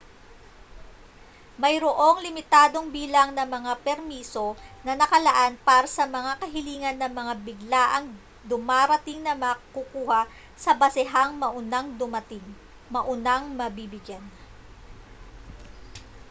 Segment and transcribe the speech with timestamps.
[1.61, 4.47] mayroong limitadong bilang ng mga permiso
[4.85, 8.07] na nakalaan para sa mga kahilingan ng mga biglaang
[8.51, 10.21] dumarating na makukuha
[10.63, 12.41] sa basehang maunang dumating
[12.95, 14.25] maunang mabibigyan